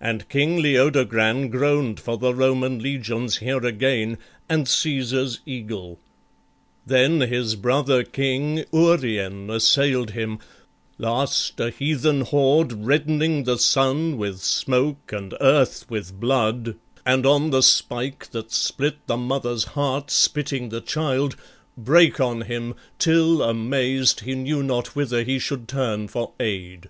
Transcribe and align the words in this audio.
And 0.00 0.28
King 0.28 0.62
Leodogran 0.62 1.48
Groan'd 1.50 1.98
for 1.98 2.16
the 2.16 2.32
Roman 2.32 2.78
legions 2.78 3.38
here 3.38 3.66
again, 3.66 4.16
And 4.48 4.66
Cæsar's 4.68 5.40
eagle: 5.46 5.98
then 6.86 7.22
his 7.22 7.56
brother 7.56 8.04
king, 8.04 8.64
Urien, 8.72 9.50
assail'd 9.50 10.10
him: 10.12 10.38
last 10.96 11.58
a 11.58 11.70
heathen 11.70 12.20
horde, 12.20 12.84
Reddening 12.86 13.42
the 13.42 13.58
sun 13.58 14.16
with 14.16 14.38
smoke 14.44 15.10
and 15.12 15.34
earth 15.40 15.86
with 15.90 16.20
blood, 16.20 16.76
And 17.04 17.26
on 17.26 17.50
the 17.50 17.64
spike 17.64 18.30
that 18.30 18.52
split 18.52 19.04
the 19.08 19.16
mother's 19.16 19.64
heart 19.74 20.12
Spitting 20.12 20.68
the 20.68 20.80
child, 20.80 21.34
brake 21.76 22.20
on 22.20 22.42
him, 22.42 22.76
till, 23.00 23.42
amazed, 23.42 24.20
He 24.20 24.36
knew 24.36 24.62
not 24.62 24.94
whither 24.94 25.24
he 25.24 25.40
should 25.40 25.66
turn 25.66 26.06
for 26.06 26.30
aid. 26.38 26.88